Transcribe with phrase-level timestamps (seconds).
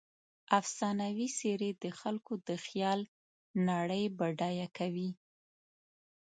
[0.59, 2.99] افسانوي څیرې د خلکو د خیال
[3.69, 5.09] نړۍ بډایه کوي.